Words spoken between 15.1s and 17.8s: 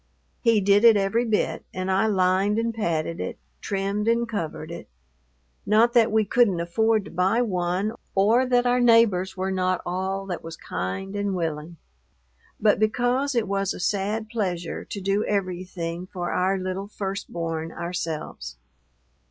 everything for our little first born